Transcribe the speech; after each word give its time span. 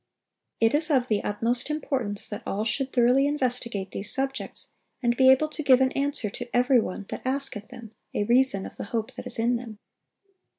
It 0.59 0.73
is 0.73 0.89
of 0.89 1.09
the 1.09 1.23
utmost 1.23 1.69
importance 1.69 2.25
that 2.27 2.41
all 2.47 2.65
should 2.65 2.91
thoroughly 2.91 3.27
investigate 3.27 3.91
these 3.91 4.11
subjects, 4.11 4.71
and 5.03 5.15
be 5.15 5.29
able 5.29 5.47
to 5.49 5.61
give 5.61 5.79
an 5.79 5.91
answer 5.91 6.31
to 6.31 6.55
every 6.57 6.79
one 6.79 7.05
that 7.09 7.21
asketh 7.23 7.67
them 7.67 7.91
a 8.15 8.23
reason 8.23 8.65
of 8.65 8.77
the 8.77 8.85
hope 8.85 9.13
that 9.13 9.27
is 9.27 9.37
in 9.37 9.57
them. 9.57 9.77